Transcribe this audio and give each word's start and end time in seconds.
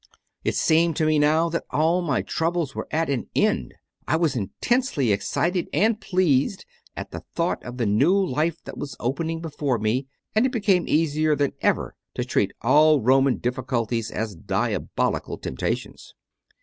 It 0.43 0.55
seemed 0.55 0.95
to 0.95 1.05
me 1.05 1.19
now 1.19 1.47
that 1.49 1.65
all 1.69 2.01
my 2.01 2.23
troubles 2.23 2.73
were 2.73 2.87
at 2.89 3.07
an 3.07 3.27
end. 3.35 3.75
I 4.07 4.15
was 4.15 4.35
intensely 4.35 5.11
excited 5.11 5.69
and 5.71 6.01
pleased 6.01 6.65
at 6.97 7.11
the 7.11 7.19
thought 7.35 7.63
of 7.63 7.77
the 7.77 7.85
new 7.85 8.15
life 8.17 8.63
that 8.63 8.79
was 8.79 8.97
opening 8.99 9.41
before 9.41 9.77
me, 9.77 10.07
and 10.33 10.43
it 10.47 10.51
became 10.51 10.87
easier 10.87 11.35
than 11.35 11.53
ever 11.61 11.93
to 12.15 12.25
treat 12.25 12.51
all 12.63 12.99
Roman 12.99 13.37
difficulties 13.37 14.09
as 14.09 14.33
diabolical 14.35 15.37
temptations. 15.37 16.15